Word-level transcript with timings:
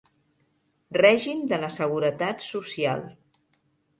Règim 0.97 1.43
de 1.51 1.59
la 1.65 1.69
seguretat 1.77 2.47
social. 2.47 3.03